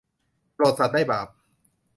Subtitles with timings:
[0.53, 1.27] โปรดสัตว์ได้บาป